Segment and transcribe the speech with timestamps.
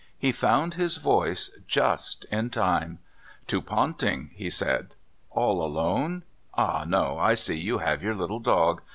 [0.17, 2.97] He found his voice just in time:
[3.45, 4.95] "To Ponting's," he said.
[5.29, 6.23] "All alone?
[6.55, 8.81] Ah, no, I see you have your little dog.